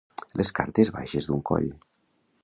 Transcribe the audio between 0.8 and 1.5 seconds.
baixes d'un